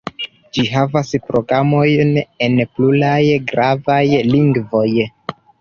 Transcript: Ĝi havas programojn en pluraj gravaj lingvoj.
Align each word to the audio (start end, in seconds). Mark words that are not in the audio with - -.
Ĝi 0.57 0.63
havas 0.75 1.11
programojn 1.25 2.17
en 2.47 2.57
pluraj 2.71 3.21
gravaj 3.53 4.03
lingvoj. 4.35 4.87